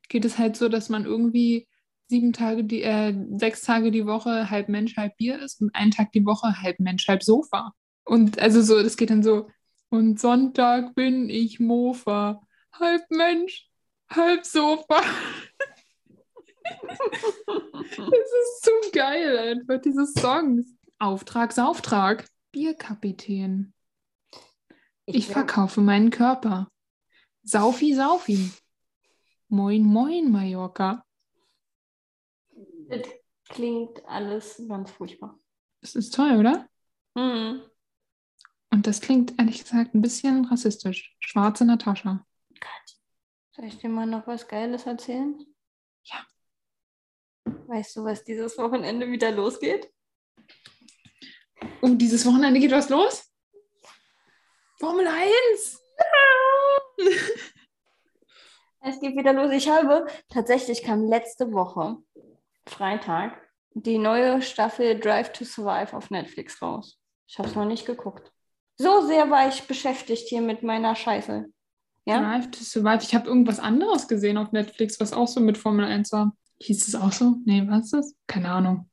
[0.10, 1.68] geht es halt so, dass man irgendwie
[2.08, 5.92] sieben Tage, die, äh, sechs Tage die Woche halb Mensch, halb Bier ist und einen
[5.92, 7.74] Tag die Woche halb Mensch, halb Sofa.
[8.06, 9.50] Und also so, das geht dann so,
[9.90, 12.42] und Sonntag bin ich Mofa,
[12.74, 13.70] halb Mensch,
[14.10, 15.02] halb Sofa.
[17.98, 20.76] Das ist zu geil einfach, diese Songs.
[21.00, 22.28] Auftragsauftrag.
[22.52, 23.74] Bierkapitän.
[25.06, 26.70] Ich verkaufe meinen Körper.
[27.44, 28.52] Saufi, Saufi.
[29.48, 31.06] Moin, moin, Mallorca.
[32.90, 33.08] Das
[33.48, 35.40] klingt alles ganz furchtbar.
[35.82, 36.68] Das ist toll, oder?
[37.16, 37.62] Mhm.
[38.72, 41.16] Und das klingt ehrlich gesagt ein bisschen rassistisch.
[41.20, 42.26] Schwarze Natascha.
[43.58, 45.36] Soll ich dir mal noch was Geiles erzählen?
[46.04, 46.18] Ja.
[47.68, 49.92] Weißt du, was dieses Wochenende wieder losgeht?
[51.82, 53.32] Oh, dieses Wochenende geht was los?
[54.80, 55.82] Formel 1!
[58.82, 59.52] Es geht wieder los.
[59.52, 61.98] Ich habe tatsächlich kam letzte Woche,
[62.66, 63.42] Freitag,
[63.74, 67.00] die neue Staffel Drive to Survive auf Netflix raus.
[67.28, 68.32] Ich habe es noch nicht geguckt.
[68.78, 71.46] So sehr war ich beschäftigt hier mit meiner Scheiße.
[72.06, 72.20] Ja?
[72.20, 73.04] Drive to Survive.
[73.04, 76.36] Ich habe irgendwas anderes gesehen auf Netflix, was auch so mit Formel 1 war.
[76.60, 77.36] Hieß es auch so?
[77.46, 78.16] Nee, was ist das?
[78.28, 78.90] Keine Ahnung.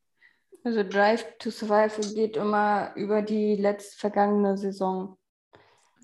[0.63, 5.17] Also Drive to Survive geht immer über die letzt vergangene Saison.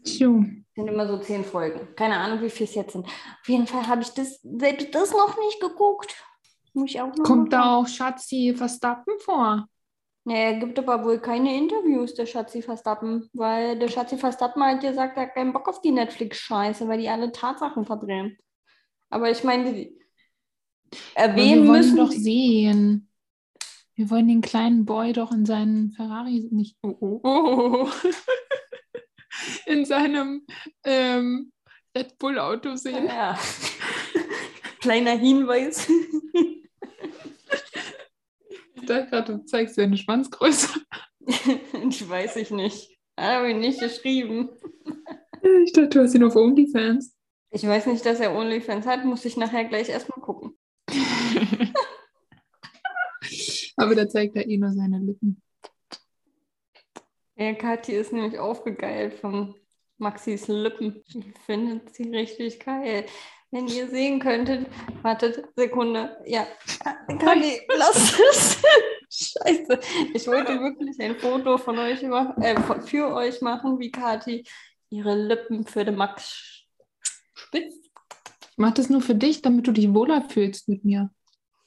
[0.03, 0.43] Tjo.
[0.75, 1.95] sind immer so zehn Folgen.
[1.95, 3.05] Keine Ahnung, wie viel es jetzt sind.
[3.05, 6.15] Auf jeden Fall habe ich das, selbst das noch nicht geguckt.
[6.73, 9.67] Muss ich auch noch Kommt da auch Schatzi Verstappen vor?
[10.23, 14.81] Nee, er gibt aber wohl keine Interviews, der Schatzi Verstappen, weil der Schatzi Verstappen hat
[14.81, 18.37] gesagt, er hat keinen Bock auf die Netflix-Scheiße, weil die alle Tatsachen verdrehen.
[19.09, 19.99] Aber ich meine, die
[21.15, 21.97] erwähnen wir wollen müssen.
[21.97, 23.07] doch die- sehen.
[23.95, 26.75] Wir wollen den kleinen Boy doch in seinen Ferrari nicht.
[26.81, 27.89] Oh, oh, oh.
[29.67, 30.45] in seinem
[30.83, 31.51] ähm,
[31.95, 33.05] Red Bull Auto sehen.
[33.05, 33.37] Ja.
[34.79, 35.87] Kleiner Hinweis.
[38.73, 40.79] Ich dachte gerade, du zeigst deine Schwanzgröße.
[41.89, 42.97] ich weiß ich nicht.
[43.19, 44.49] Habe ich nicht geschrieben.
[45.65, 47.15] Ich dachte, du hast ihn auf OnlyFans.
[47.51, 50.57] Ich weiß nicht, dass er OnlyFans hat, muss ich nachher gleich erstmal gucken.
[53.75, 55.41] Aber da zeigt er eh nur seine Lippen.
[57.35, 59.55] Ja, Kathi ist nämlich aufgegeilt von
[59.97, 61.01] Maxis Lippen.
[61.07, 63.05] Ich finde sie richtig geil.
[63.49, 64.67] Wenn ihr sehen könntet,
[65.01, 66.17] wartet, Sekunde.
[66.25, 66.47] Ja,
[67.07, 68.61] Kathi, lass es.
[69.09, 69.79] Scheiße.
[70.13, 74.45] Ich wollte wirklich ein Foto von euch machen, äh, für euch machen, wie Kathi
[74.89, 76.65] ihre Lippen für den Max
[77.33, 77.89] spitzt.
[78.51, 81.09] Ich mache das nur für dich, damit du dich wohler fühlst mit mir.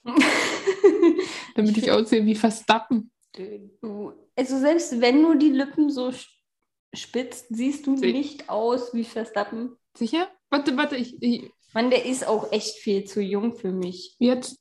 [1.54, 3.10] Damit ich aussehe wie Verstappen.
[3.80, 6.12] Du, also selbst wenn du die Lippen so
[6.94, 9.76] spitzt, siehst du Sie- nicht aus wie Verstappen.
[9.96, 10.28] Sicher?
[10.50, 14.14] Warte, warte, ich, ich Mann, der ist auch echt viel zu jung für mich.
[14.18, 14.60] jetzt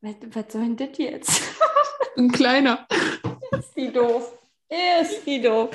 [0.00, 1.42] Was, was soll denn das jetzt?
[2.16, 2.86] ein kleiner.
[3.58, 4.32] ist die doof.
[5.00, 5.70] Ist die doof.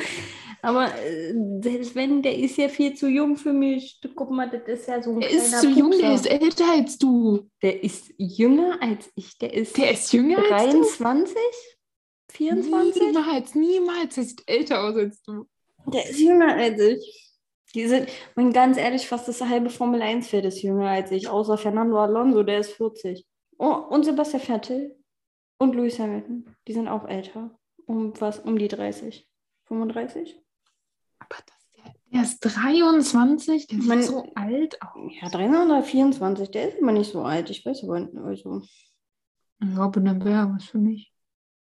[0.64, 4.00] Aber äh, selbst wenn, der ist ja viel zu jung für mich.
[4.16, 6.14] Guck mal, das ist ja so ein Er ist zu jung, der Pupser.
[6.14, 7.50] ist älter als du.
[7.62, 9.38] Der ist jünger als ich.
[9.40, 10.82] Der ist Der ist jünger als du.
[10.82, 11.38] 23?
[12.32, 13.02] 24?
[13.02, 14.16] Niemals, niemals.
[14.16, 15.48] Der sieht älter aus als du.
[15.88, 17.28] Der ist jünger als ich.
[17.74, 21.58] Die sind, und ganz ehrlich, fast das halbe Formel 1-Feld ist jünger als ich, außer
[21.58, 23.26] Fernando Alonso, der ist 40.
[23.58, 24.98] Oh, und Sebastian Vettel
[25.58, 27.58] und Lewis Hamilton, die sind auch älter.
[27.86, 28.40] Um was?
[28.40, 29.26] Um die 30.
[29.66, 30.38] 35?
[31.38, 35.12] Das, der, ist 23, der sieht Man- so alt aus.
[35.22, 37.50] Ja, 23 oder 24, der ist immer nicht so alt.
[37.50, 38.16] Ich weiß aber nicht.
[38.18, 38.62] Also.
[39.64, 41.12] Ich glaube, dann wäre was für mich.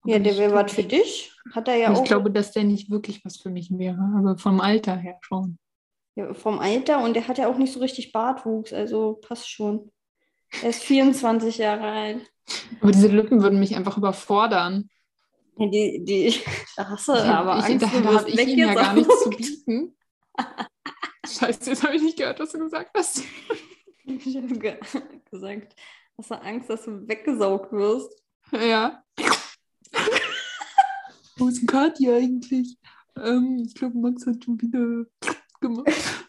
[0.05, 1.31] Ja, der ich wäre was für dich.
[1.53, 2.03] Hat er ja Ich auch.
[2.03, 5.59] glaube, dass der nicht wirklich was für mich wäre, aber vom Alter her schon.
[6.15, 9.91] Ja, vom Alter und der hat ja auch nicht so richtig Bartwuchs, also passt schon.
[10.63, 12.31] Er ist 24 Jahre alt.
[12.81, 14.89] Aber diese Lippen würden mich einfach überfordern.
[15.69, 16.33] Die, die,
[16.75, 19.29] da hast du Ich, aber ich, Angst, da habe ich ihm ja gar nichts zu
[19.37, 19.95] bieten.
[21.27, 23.23] Scheiße, jetzt habe ich nicht gehört, was du gesagt hast.
[24.05, 24.79] Ich habe ge
[25.31, 25.75] gesagt,
[26.17, 28.11] hast du Angst, dass du weggesaugt wirst?
[28.51, 29.03] Ja.
[31.37, 32.77] Wo ist denn Kathi eigentlich?
[33.17, 35.05] Ähm, ich glaube, Max hat schon wieder
[35.59, 36.27] gemacht.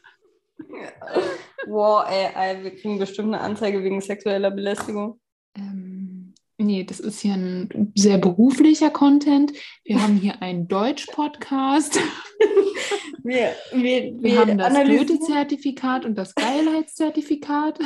[1.66, 5.20] Wow, ey, ey, wir kriegen bestimmt eine Anzeige wegen sexueller Belästigung.
[5.56, 5.81] Ähm,
[6.62, 9.52] nee, das ist hier ein sehr beruflicher Content.
[9.84, 11.98] Wir haben hier einen Deutsch-Podcast.
[13.24, 17.78] Wir, wir, Wir haben das Goethe-Zertifikat und das Geilheitszertifikat.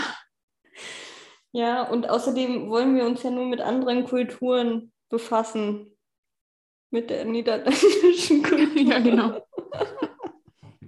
[1.52, 5.94] Ja, und außerdem wollen wir uns ja nur mit anderen Kulturen befassen.
[6.90, 8.80] Mit der niederländischen Kultur.
[8.80, 9.42] Ja, genau.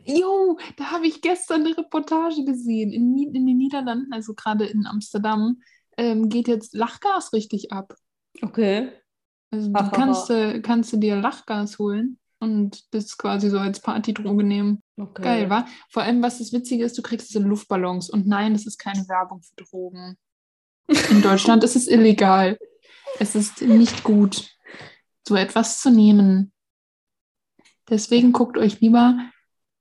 [0.06, 2.92] Jo, da habe ich gestern eine Reportage gesehen.
[2.92, 5.60] In, in den Niederlanden, also gerade in Amsterdam,
[5.98, 7.94] ähm, geht jetzt Lachgas richtig ab.
[8.40, 8.90] Okay.
[9.50, 14.44] Also du kannst, äh, kannst du dir Lachgas holen und das quasi so als Partydroge
[14.44, 14.82] nehmen.
[14.96, 15.22] okay.
[15.22, 15.66] Geil, wa?
[15.90, 18.10] Vor allem, was das Witzige ist, du kriegst diese Luftballons.
[18.10, 20.16] Und nein, das ist keine Werbung für Drogen.
[21.10, 22.58] In Deutschland ist es illegal.
[23.18, 24.56] Es ist nicht gut,
[25.26, 26.52] so etwas zu nehmen.
[27.88, 29.18] Deswegen guckt euch lieber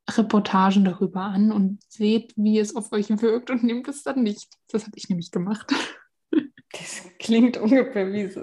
[0.10, 4.54] Reportagen darüber an und seht, wie es auf euch wirkt und nehmt es dann nicht.
[4.70, 5.74] Das habe ich nämlich gemacht.
[6.74, 8.42] Das klingt ungefähr wie so.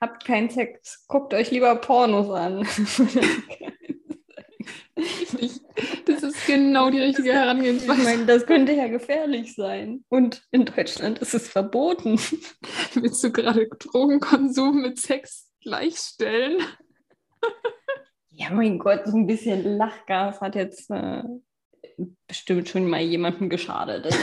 [0.00, 2.66] Habt keinen Sex, guckt euch lieber Pornos an.
[5.38, 5.60] Ich-
[6.06, 8.02] Das ist genau die richtige Ich Herangehensweise.
[8.02, 10.04] meine, das könnte ja gefährlich sein.
[10.08, 12.18] Und in Deutschland ist es verboten.
[12.94, 16.62] Willst du gerade Drogenkonsum mit Sex gleichstellen?
[18.30, 21.22] Ja, mein Gott, so ein bisschen Lachgas hat jetzt äh,
[22.26, 24.06] bestimmt schon mal jemandem geschadet.
[24.06, 24.18] Also,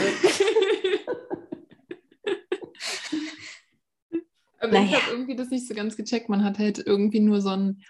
[4.64, 4.86] Aber Naja.
[4.86, 6.28] ich habe irgendwie das nicht so ganz gecheckt.
[6.28, 7.82] Man hat halt irgendwie nur so einen,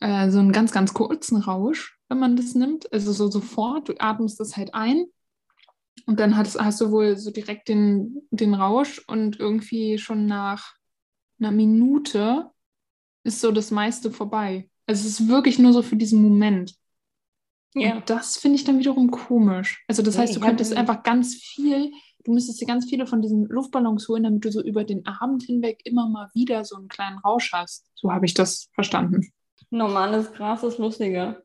[0.00, 2.92] äh, so einen ganz, ganz kurzen Rausch, wenn man das nimmt.
[2.92, 5.04] Also so sofort, du atmest das halt ein
[6.06, 10.74] und dann hast, hast du wohl so direkt den, den Rausch und irgendwie schon nach
[11.38, 12.50] einer Minute
[13.24, 14.70] ist so das meiste vorbei.
[14.86, 16.74] Also es ist wirklich nur so für diesen Moment.
[17.74, 17.96] ja.
[17.96, 19.84] Und das finde ich dann wiederum komisch.
[19.88, 21.92] Also das heißt, du könntest einfach ganz viel,
[22.24, 25.42] du müsstest dir ganz viele von diesen Luftballons holen, damit du so über den Abend
[25.42, 27.86] hinweg immer mal wieder so einen kleinen Rausch hast.
[27.94, 29.32] So habe ich das verstanden.
[29.70, 31.42] Normales Gras ist lustiger.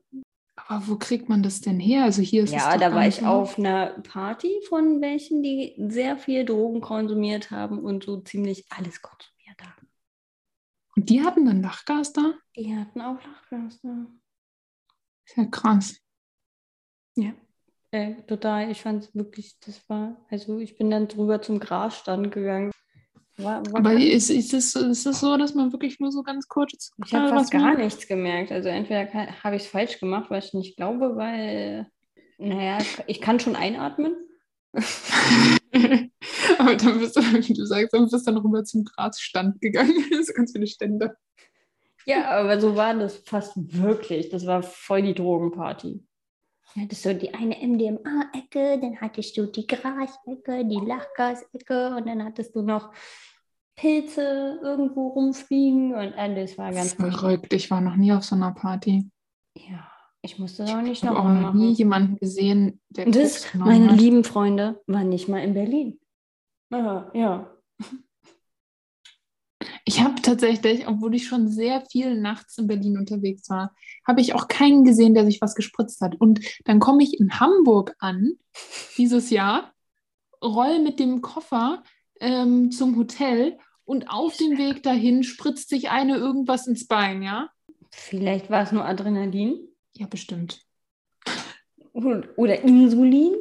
[0.56, 2.04] Aber wo kriegt man das denn her?
[2.06, 3.26] Also hier ist Ja, da war ich so.
[3.26, 9.02] auf einer Party von welchen, die sehr viel Drogen konsumiert haben und so ziemlich alles
[9.02, 9.88] konsumiert haben.
[10.96, 12.34] Und die hatten dann Lachgas da?
[12.56, 13.80] Die hatten auch Lachgas.
[13.84, 14.06] Ja.
[15.26, 15.98] Ist ja krass.
[17.16, 17.34] Ja.
[17.96, 22.30] Äh, total, ich fand es wirklich, das war, also ich bin dann drüber zum Grasstand
[22.30, 22.72] gegangen.
[23.38, 26.50] War, war Aber ist, ist, es, ist es so, dass man wirklich nur so ganz
[26.50, 27.80] kurz ich habe fast gar merkt?
[27.80, 28.52] nichts gemerkt.
[28.52, 29.08] Also entweder
[29.42, 31.88] habe ich es falsch gemacht, weil ich nicht glaube, weil,
[32.38, 34.14] naja, ich kann schon einatmen.
[36.60, 39.94] Aber dann bist du, wie du sagst, dann bist du dann rüber zum Grasstand gegangen.
[40.22, 41.16] so ganz viele Stände.
[42.06, 44.30] Ja, aber so war das fast wirklich.
[44.30, 46.06] Das war voll die Drogenparty.
[46.76, 52.22] Du hattest so die eine MDMA-Ecke, dann hattest du die Gras-Ecke, die Lachgas-Ecke und dann
[52.22, 52.92] hattest du noch
[53.78, 56.94] Pilze irgendwo rumfliegen und alles war ganz.
[56.94, 57.54] Verrückt.
[57.54, 59.10] Ich war noch nie auf so einer Party.
[59.58, 59.90] Ja,
[60.22, 63.98] ich musste auch nicht Ich habe auch noch nie jemanden gesehen, der das, meine hat.
[63.98, 66.00] lieben Freunde, waren nicht mal in Berlin.
[66.72, 67.56] Ja, ja.
[69.88, 74.34] Ich habe tatsächlich, obwohl ich schon sehr viel nachts in Berlin unterwegs war, habe ich
[74.34, 76.16] auch keinen gesehen, der sich was gespritzt hat.
[76.20, 78.34] Und dann komme ich in Hamburg an,
[78.98, 79.74] dieses Jahr,
[80.44, 81.84] roll mit dem Koffer
[82.20, 87.50] ähm, zum Hotel und auf dem Weg dahin spritzt sich eine irgendwas ins Bein, ja?
[87.92, 89.60] Vielleicht war es nur Adrenalin
[89.94, 90.62] Ja, bestimmt.
[91.94, 93.36] oder Insulin.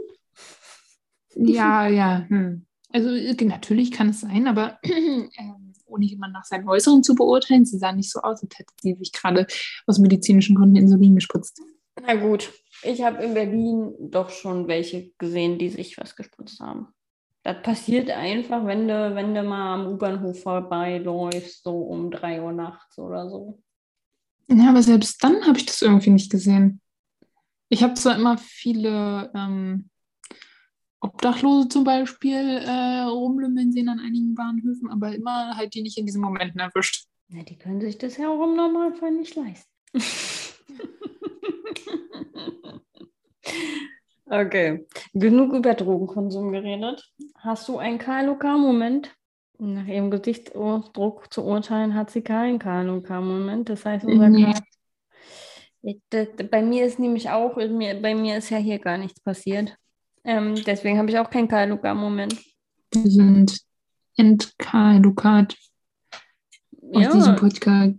[1.35, 2.27] Ja, ja.
[2.29, 2.67] Hm.
[2.93, 7.65] Also äh, natürlich kann es sein, aber ähm, ohne jemanden nach seinem Äußeren zu beurteilen,
[7.65, 9.47] sie sah nicht so aus, als hätte sie sich gerade
[9.87, 11.61] aus medizinischen Gründen Insulin gespritzt.
[12.01, 16.89] Na gut, ich habe in Berlin doch schon welche gesehen, die sich was gespritzt haben.
[17.45, 22.53] Das passiert einfach, wenn du, wenn du mal am U-Bahnhof vorbeiläufst, so um 3 Uhr
[22.53, 23.63] nachts oder so.
[24.49, 26.81] Ja, aber selbst dann habe ich das irgendwie nicht gesehen.
[27.69, 29.91] Ich habe zwar immer viele ähm,
[31.05, 32.35] Obdachlose zum Beispiel
[32.65, 37.05] äh, rumlümmeln sehen an einigen Bahnhöfen, aber immer halt die nicht in diesen Momenten erwischt.
[37.29, 39.71] Na, die können sich das ja auch im Normalfall nicht leisten.
[44.27, 47.13] okay, genug über Drogenkonsum geredet.
[47.39, 49.15] Hast du einen KLOK-Moment?
[49.59, 53.69] Nach ihrem Gesichtsausdruck zu urteilen, hat sie keinen KLK-Moment.
[53.69, 54.53] Das heißt, unser Nee.
[54.53, 54.61] K-
[55.83, 59.77] Ich, das, bei mir ist nämlich auch, bei mir ist ja hier gar nichts passiert.
[60.25, 62.39] Ähm, deswegen habe ich auch keinen KLK-Moment.
[62.93, 63.61] Wir sind
[64.17, 65.57] entkalukat
[66.93, 67.97] aus diesem Ja, Podcast.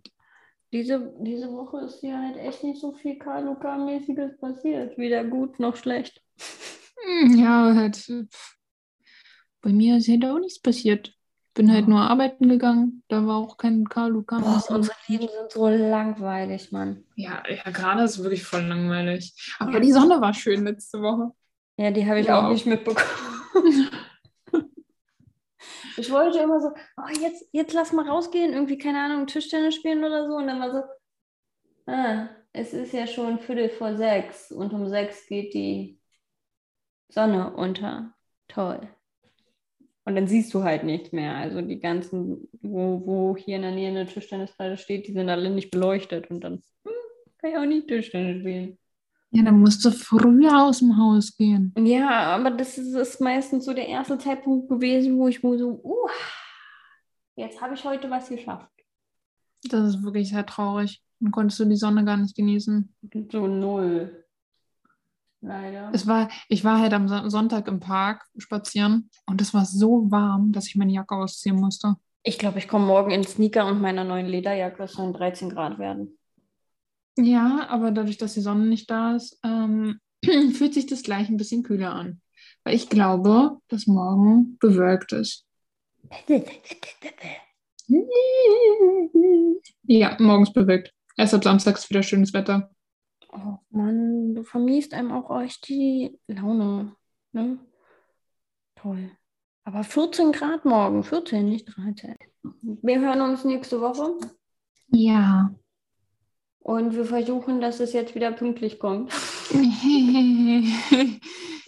[0.72, 4.98] diese, diese Woche ist hier halt echt nicht so viel KLK-mäßiges passiert.
[4.98, 6.22] Weder gut noch schlecht.
[7.06, 8.12] Hm, Ja, halt.
[9.62, 11.14] Bei mir ist halt auch nichts passiert.
[11.54, 11.90] Bin halt Ja.
[11.90, 13.04] nur arbeiten gegangen.
[13.08, 14.40] Da war auch kein Kaluka.
[14.40, 17.04] Boah, unsere Leben sind so langweilig, Mann.
[17.16, 19.34] Ja, ja, gerade ist wirklich voll langweilig.
[19.60, 19.80] Aber Ja.
[19.80, 21.32] die Sonne war schön letzte Woche.
[21.78, 22.46] Ja, die habe ich Ja.
[22.46, 23.10] auch nicht mitbekommen.
[25.98, 30.04] ich wollte immer so, oh, jetzt, jetzt lass mal rausgehen, irgendwie, keine Ahnung, Tischtennis spielen
[30.04, 30.36] oder so.
[30.36, 30.84] Und dann war so,
[31.92, 36.00] ah, es ist ja schon Viertel vor sechs und um sechs geht die
[37.10, 38.14] Sonne unter.
[38.48, 38.88] Toll.
[40.06, 41.36] Und dann siehst du halt nichts mehr.
[41.36, 45.50] Also die ganzen, wo, wo hier in der Nähe eine Tischtennisplatte steht, die sind alle
[45.50, 46.30] nicht beleuchtet.
[46.30, 46.94] Und dann hm,
[47.40, 48.78] kann ich auch nicht Tischtennis spielen.
[49.36, 51.74] Ja, dann musst du früher aus dem Haus gehen.
[51.78, 55.82] Ja, aber das ist, ist meistens so der erste Zeitpunkt gewesen, wo ich wo so,
[55.84, 56.08] uh,
[57.36, 58.70] jetzt habe ich heute was geschafft.
[59.70, 61.02] Das ist wirklich sehr traurig.
[61.20, 62.94] Dann konntest du die Sonne gar nicht genießen.
[63.32, 64.24] So null.
[65.42, 65.92] Leider.
[65.94, 70.10] Es war, ich war halt am Son- Sonntag im Park spazieren und es war so
[70.10, 71.96] warm, dass ich meine Jacke ausziehen musste.
[72.24, 74.84] Ich glaube, ich komme morgen in Sneaker und meiner neuen Lederjacke.
[74.84, 76.18] Es sollen 13 Grad werden.
[77.18, 81.38] Ja, aber dadurch, dass die Sonne nicht da ist, ähm, fühlt sich das gleich ein
[81.38, 82.22] bisschen kühler an.
[82.64, 85.46] Weil ich glaube, dass morgen bewölkt ist.
[89.88, 90.92] Ja, morgens bewölkt.
[91.18, 92.72] Erst ab Samstag ist wieder schönes Wetter.
[93.32, 96.96] Oh Mann, du vermiest einem auch echt die Laune.
[97.32, 97.60] Ne?
[98.76, 99.12] Toll.
[99.64, 102.16] Aber 14 Grad morgen, 14, nicht 13.
[102.62, 104.18] Wir hören uns nächste Woche
[104.88, 105.54] Ja.
[106.66, 109.14] Und wir versuchen, dass es jetzt wieder pünktlich kommt.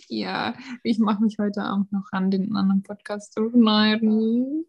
[0.07, 4.65] ja, ich mache mich heute Abend noch ran, den anderen Podcast zu schneiden.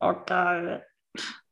[0.00, 0.80] Okay.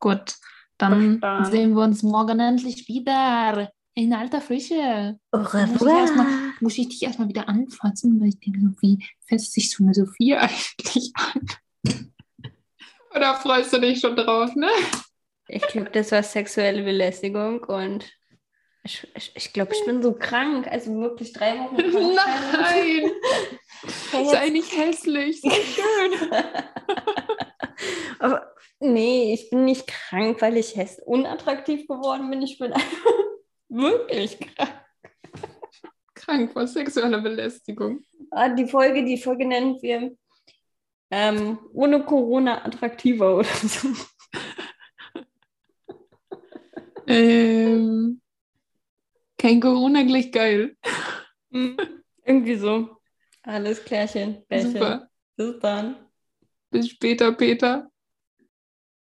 [0.00, 0.34] Gut,
[0.76, 1.50] dann Verstanden.
[1.52, 3.70] sehen wir uns morgen endlich wieder.
[3.94, 5.16] In alter Frische.
[5.30, 6.26] Au Muss ich, erstmal,
[6.60, 9.94] muss ich dich erstmal wieder anfassen, weil ich denke, so, wie fässt sich so eine
[9.94, 11.46] Sophie eigentlich an?
[13.14, 14.66] Oder freust du dich schon drauf, ne?
[15.52, 18.08] Ich glaube, das war sexuelle Belästigung und
[18.84, 20.68] ich, ich, ich glaube, ich bin so krank.
[20.68, 21.92] Also wirklich drei Wochen krank.
[22.52, 23.10] Nein!
[24.26, 26.30] Sei nicht hässlich, sei schön.
[28.20, 32.42] Aber nee, ich bin nicht krank, weil ich häss unattraktiv geworden bin.
[32.42, 33.10] Ich bin einfach
[33.68, 34.72] wirklich krank.
[36.14, 38.04] Krank vor sexueller Belästigung.
[38.30, 40.12] Ah, Die Folge, die Folge nennen wir
[41.10, 43.88] ähm, ohne Corona attraktiver oder so.
[47.10, 48.20] Ähm,
[49.38, 50.76] kein Corona gleich geil.
[51.52, 51.76] Hm,
[52.24, 52.96] Irgendwie so.
[53.42, 54.44] Alles klärchen.
[54.48, 54.72] Bärchen.
[54.72, 55.10] Super.
[55.36, 55.96] Bis dann.
[56.70, 57.90] Bis später, Peter.